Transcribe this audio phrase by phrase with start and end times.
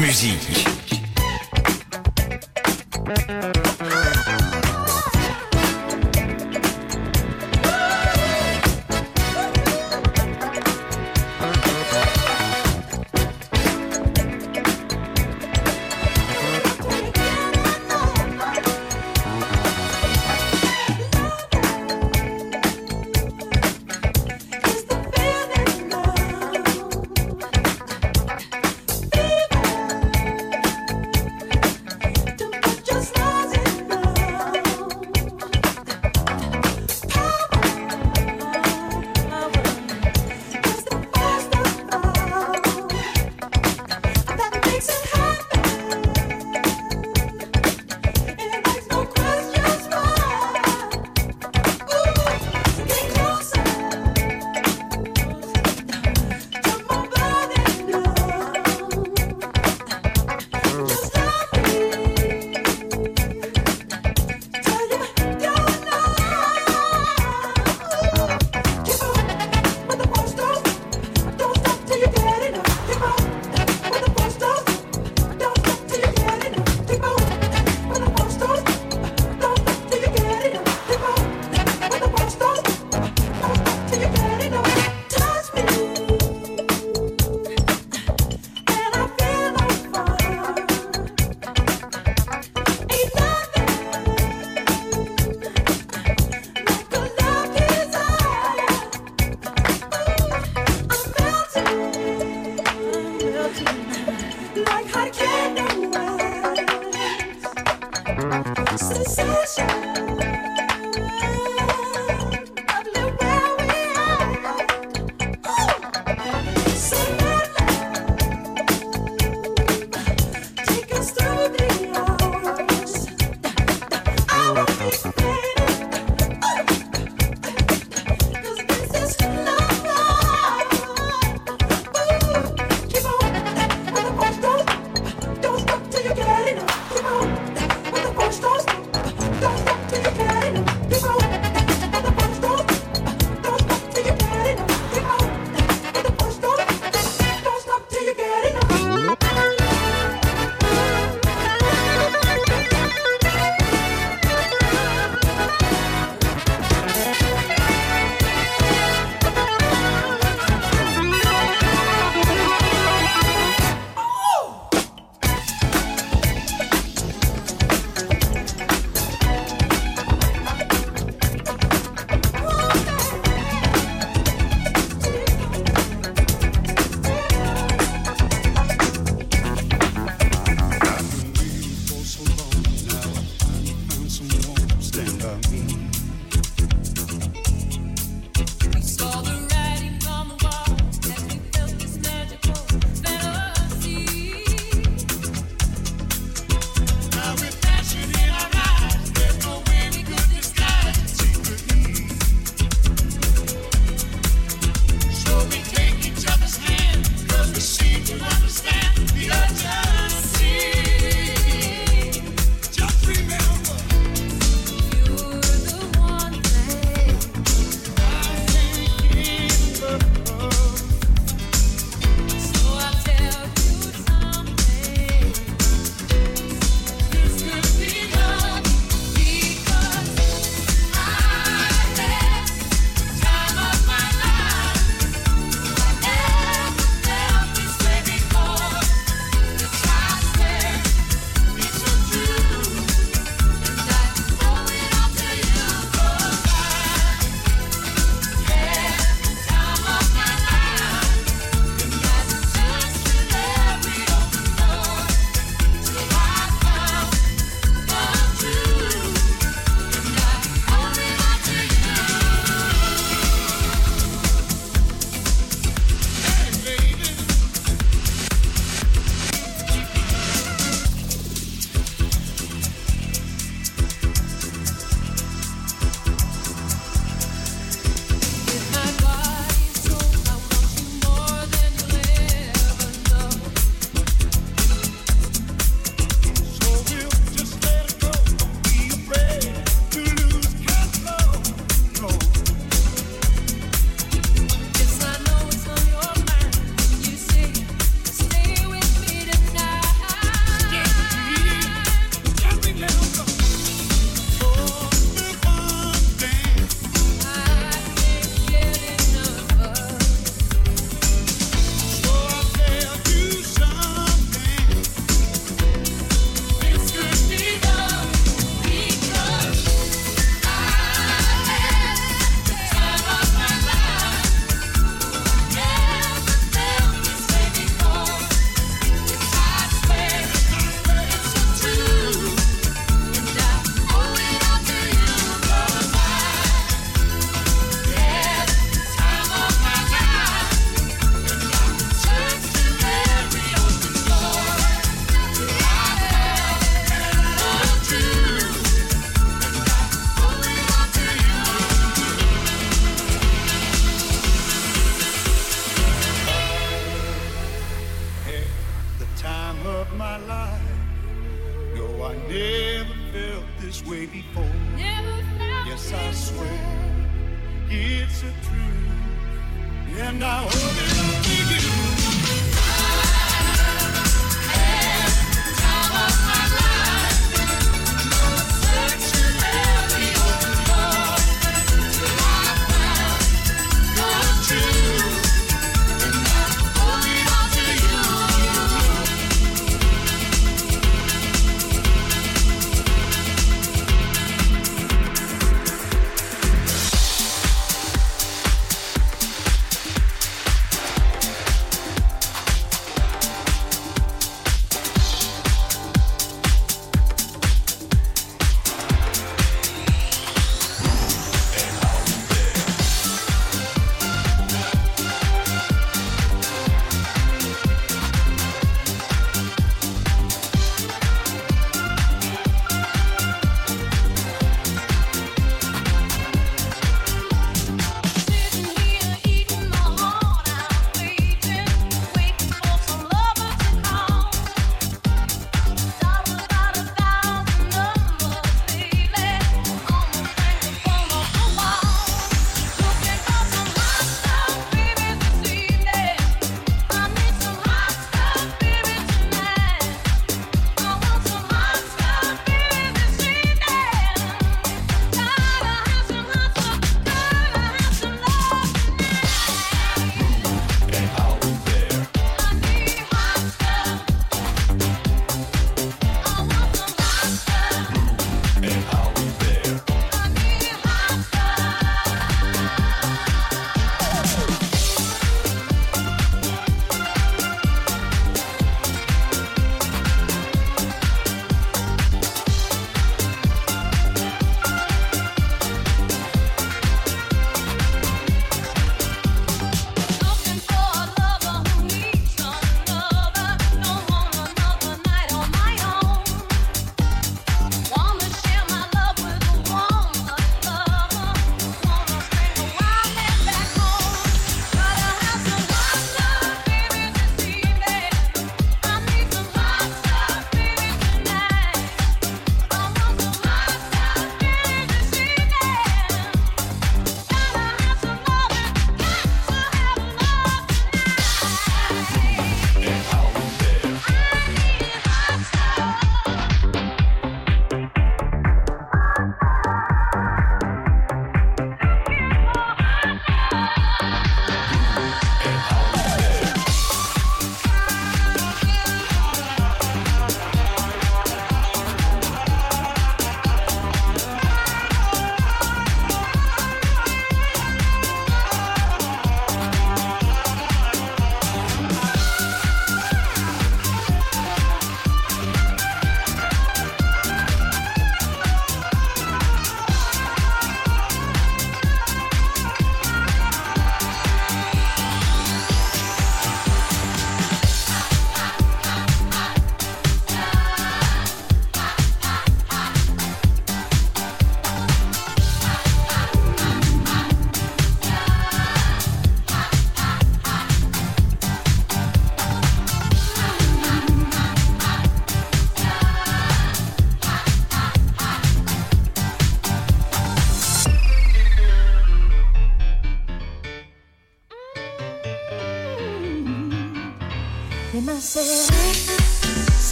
[0.00, 0.66] musique.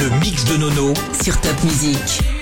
[0.00, 2.39] Le mix de Nono sur Top Music.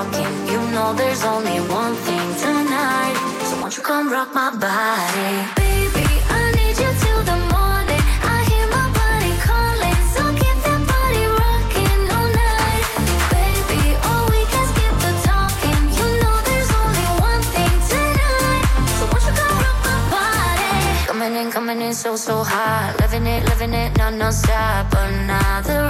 [0.00, 0.32] Talking.
[0.48, 3.16] You know there's only one thing tonight.
[3.48, 5.32] So won't you come rock my body?
[5.60, 6.06] Baby,
[6.38, 8.02] I need you till the morning.
[8.34, 12.84] I hear my body calling, so keep that body rocking all night.
[13.34, 15.82] Baby, oh, we can skip the talking.
[15.98, 18.64] You know there's only one thing tonight.
[18.96, 21.06] So won't you come rock my body?
[21.10, 22.96] Coming in, coming in so, so hot.
[23.00, 24.86] Living it, living it, non, non-stop.
[24.94, 25.89] Another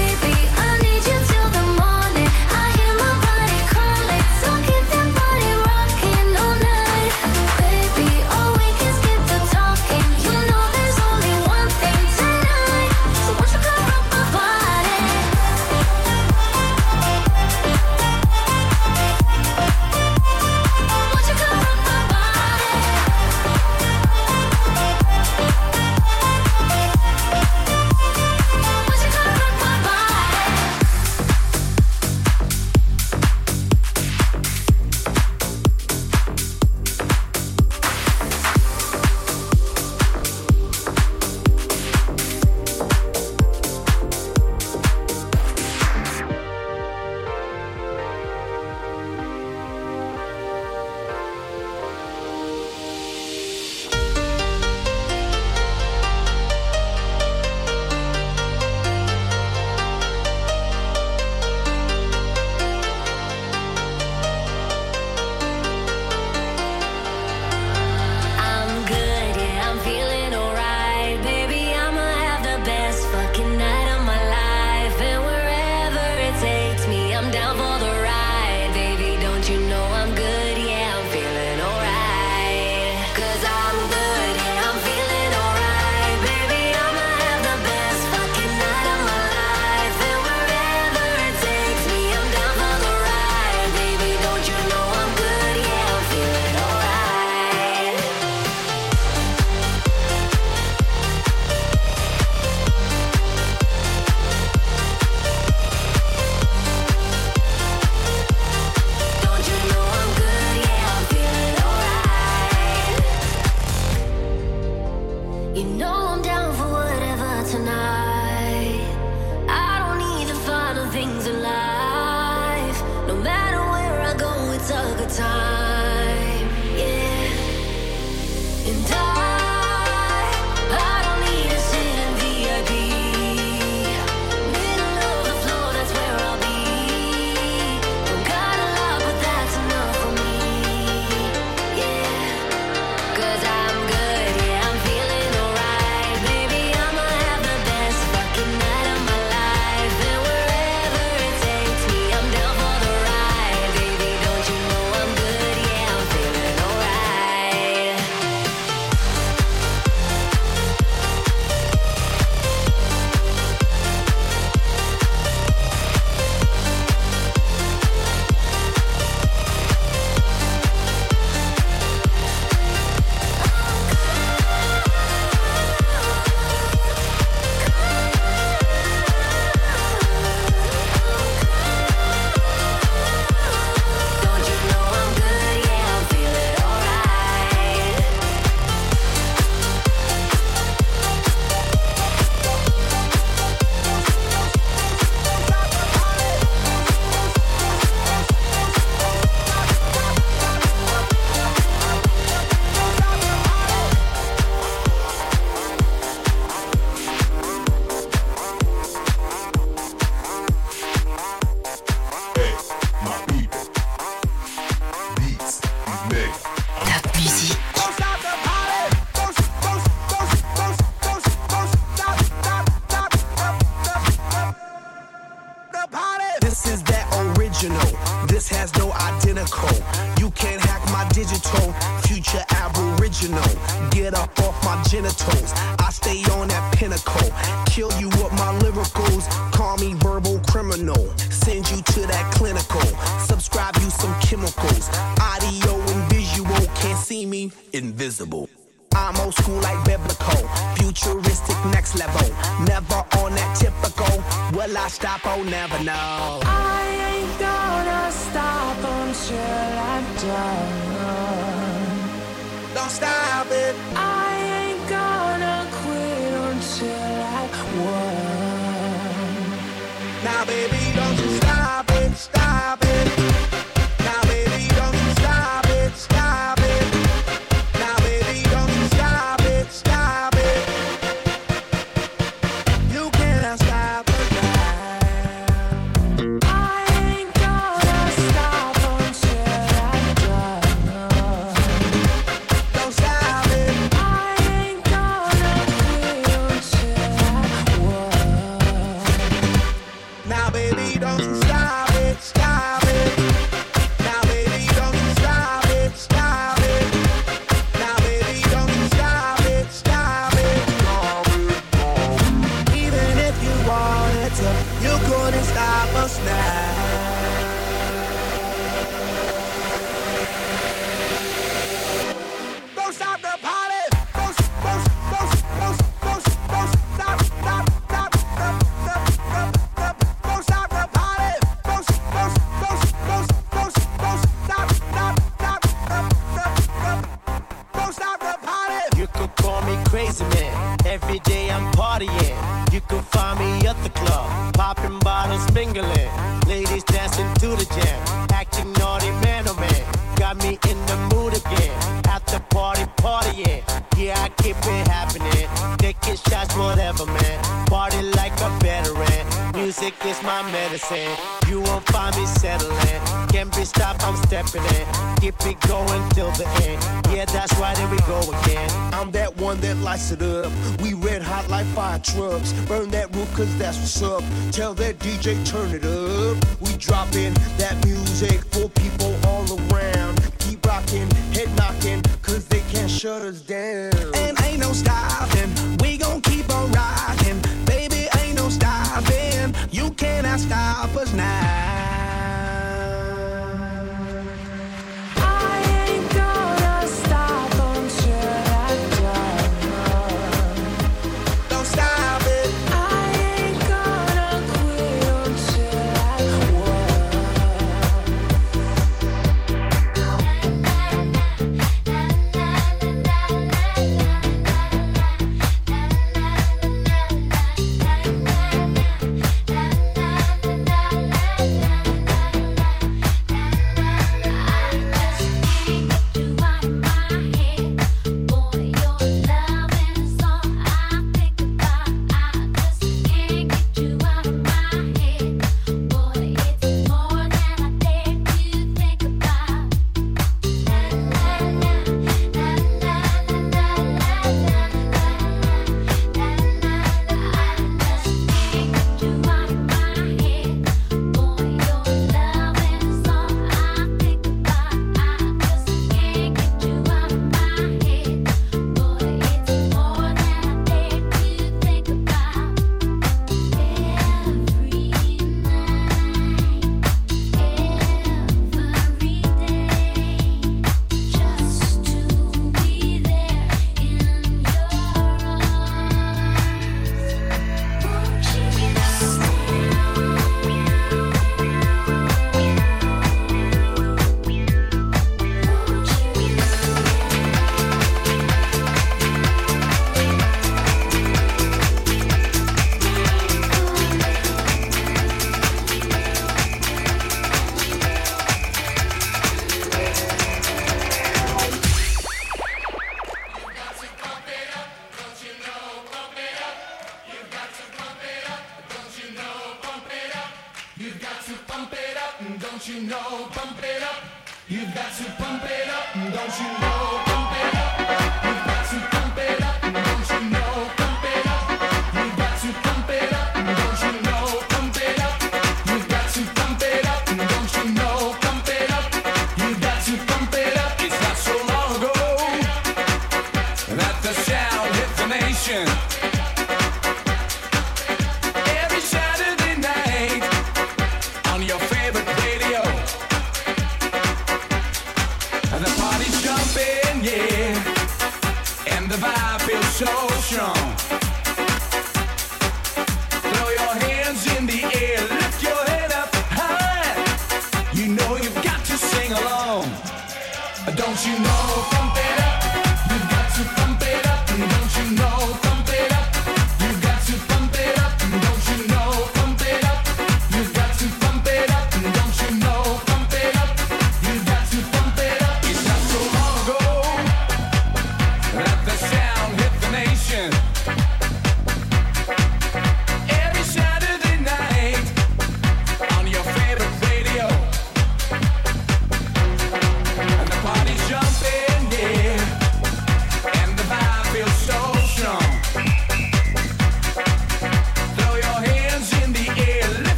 [372.11, 372.53] shrubs.
[372.67, 374.23] Burn that roof, cause that's what's up.
[374.51, 376.37] Tell that DJ, turn it up.
[376.59, 378.50] We dropping that music.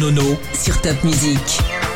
[0.00, 1.89] Nono sur Top Music.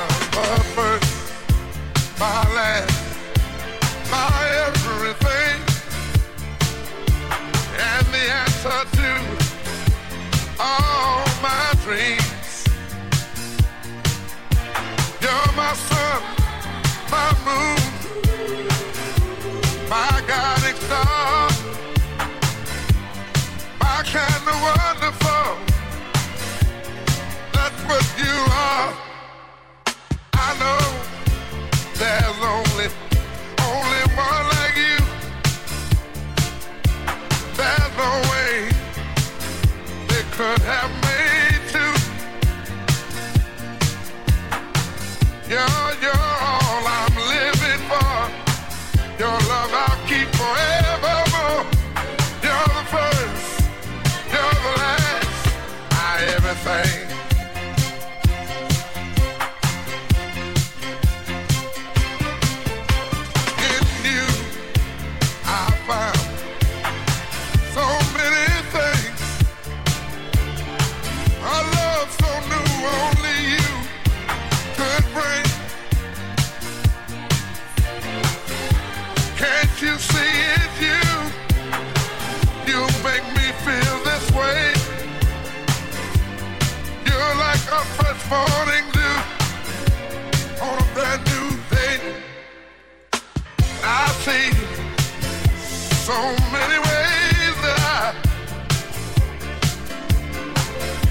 [96.05, 96.13] so
[96.53, 98.13] many ways that I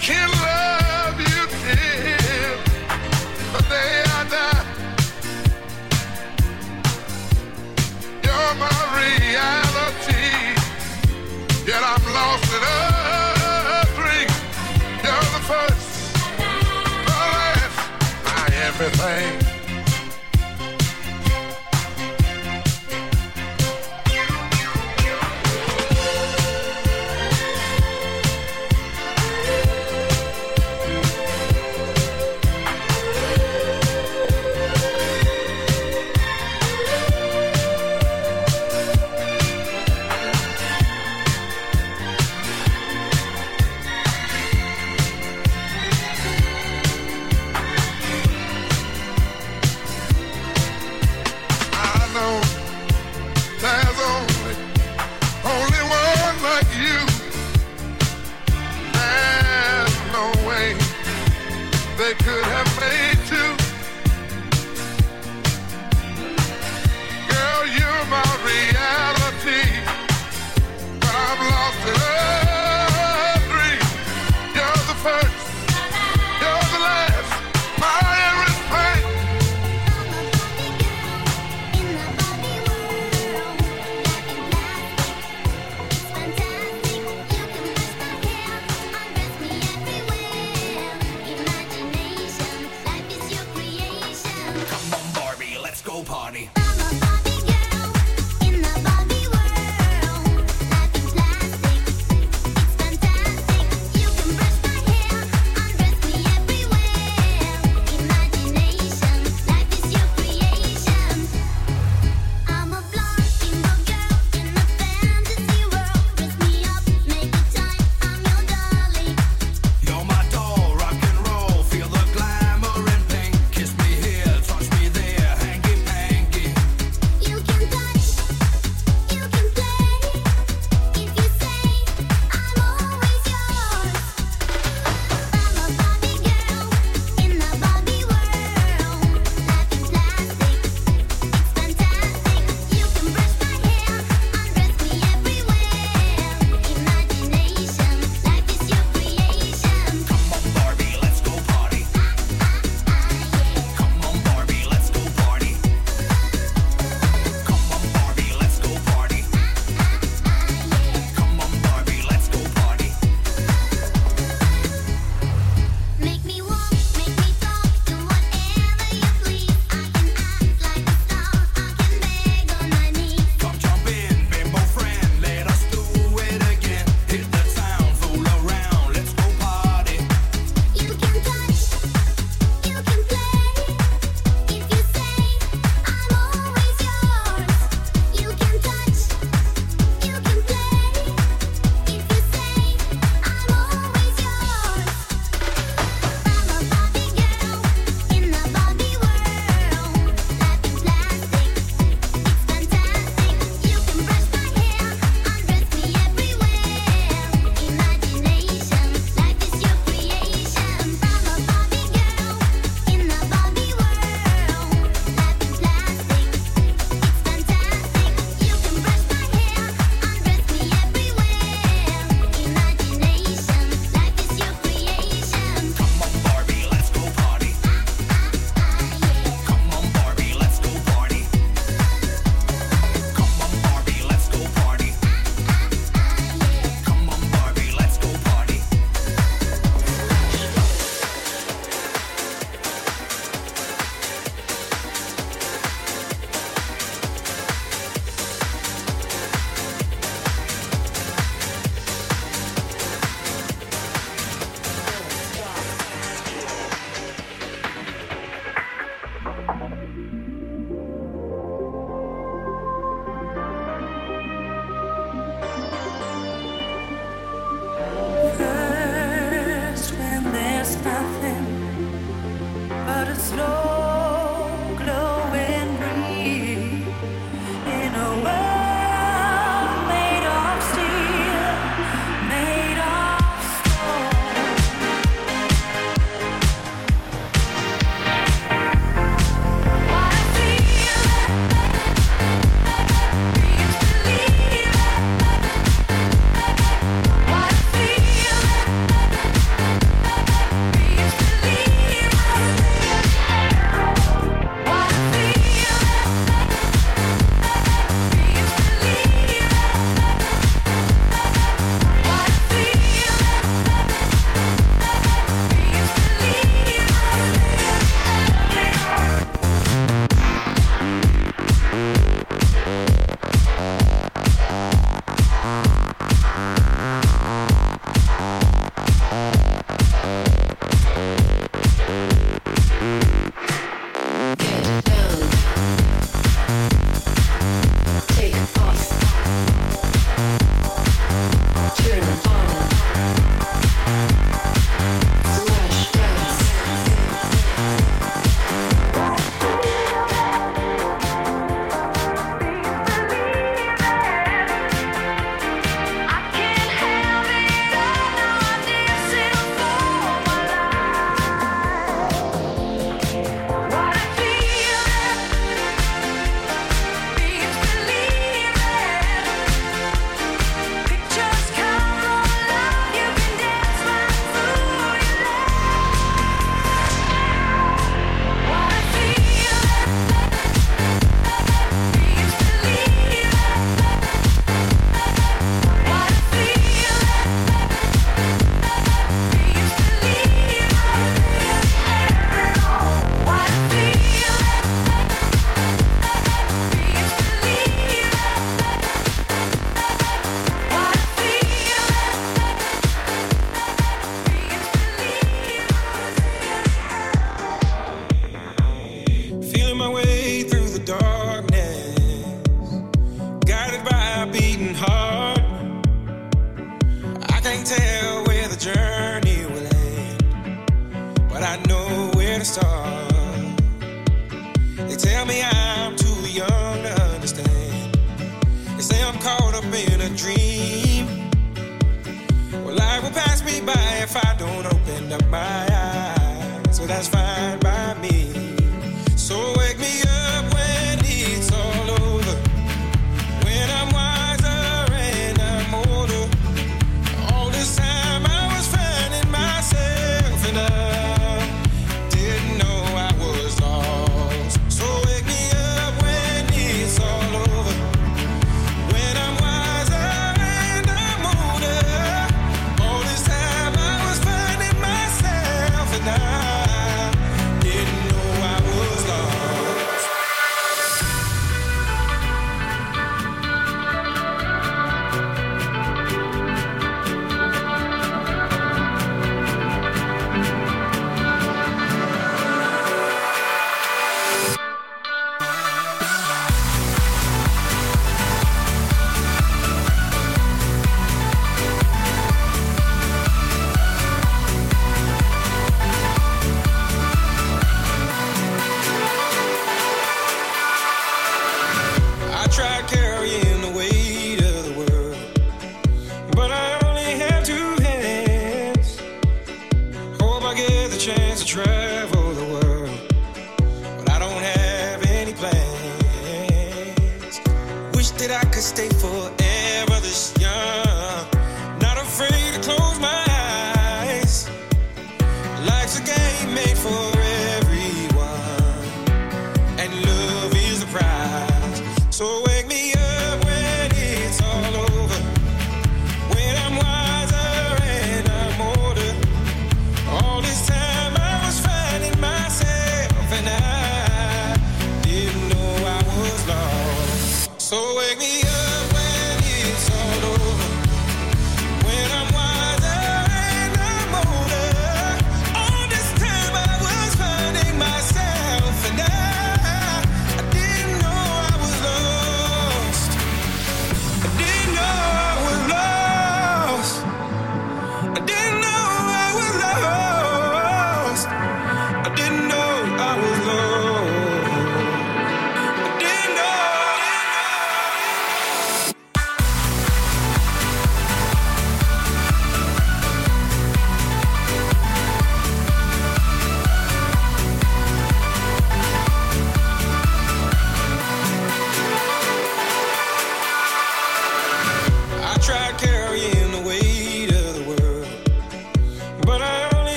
[0.00, 2.56] can love you till
[3.52, 4.64] the day I die.
[8.24, 10.26] You're my reality,
[11.66, 14.30] yet I'm lost in a dream.
[15.04, 15.88] You're the first,
[17.04, 17.78] the last,
[18.24, 19.37] my everything.